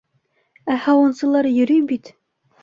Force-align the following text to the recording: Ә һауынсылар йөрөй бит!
Ә 0.75 0.77
һауынсылар 0.85 1.49
йөрөй 1.51 1.85
бит! 1.93 2.11